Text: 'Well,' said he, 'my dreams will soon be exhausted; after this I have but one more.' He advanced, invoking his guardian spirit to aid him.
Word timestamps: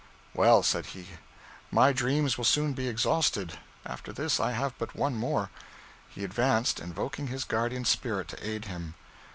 'Well,' 0.33 0.63
said 0.63 0.87
he, 0.97 1.09
'my 1.69 1.93
dreams 1.93 2.35
will 2.35 2.43
soon 2.43 2.73
be 2.73 2.87
exhausted; 2.87 3.59
after 3.85 4.11
this 4.11 4.39
I 4.39 4.53
have 4.53 4.75
but 4.79 4.95
one 4.95 5.13
more.' 5.15 5.51
He 6.09 6.23
advanced, 6.23 6.79
invoking 6.79 7.27
his 7.27 7.43
guardian 7.43 7.85
spirit 7.85 8.27
to 8.29 8.43
aid 8.49 8.65
him. 8.65 8.95